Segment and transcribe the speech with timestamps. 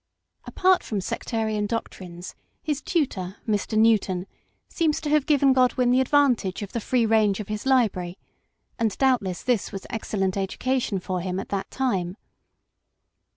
[0.45, 3.77] Apart from sectarian doctrines, his tutor, Mr.
[3.77, 4.25] Newton,
[4.67, 8.17] seems to have given Godwin the advantage of the free range of his library;
[8.79, 12.17] and doubtless this was excellent education for him at that time.